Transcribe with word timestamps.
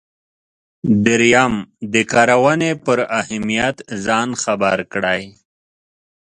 دریم 1.05 1.53
د 1.93 1.95
کارونې 2.11 2.71
پر 2.85 2.99
اهمیت 3.21 3.77
ځان 4.05 4.29
خبر 4.43 4.77
کړئ. 4.93 5.23